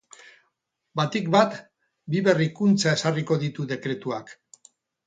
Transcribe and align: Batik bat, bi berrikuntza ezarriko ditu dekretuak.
Batik 0.99 1.27
bat, 1.35 1.59
bi 2.15 2.25
berrikuntza 2.29 2.99
ezarriko 2.99 3.41
ditu 3.47 3.69
dekretuak. 3.75 4.37